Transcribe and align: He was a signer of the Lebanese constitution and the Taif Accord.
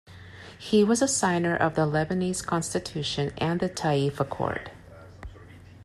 He 0.57 0.83
was 0.83 1.03
a 1.03 1.07
signer 1.07 1.55
of 1.55 1.75
the 1.75 1.85
Lebanese 1.85 2.43
constitution 2.43 3.33
and 3.37 3.59
the 3.59 3.69
Taif 3.69 4.19
Accord. 4.19 4.71